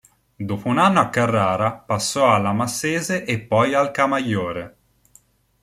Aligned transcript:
Dopo 0.35 0.67
un 0.67 0.79
anno 0.79 0.99
a 0.99 1.09
Carrara, 1.09 1.73
passò 1.73 2.33
alla 2.33 2.53
Massese 2.53 3.23
e 3.23 3.39
poi 3.39 3.75
al 3.75 3.91
Camaiore. 3.91 4.77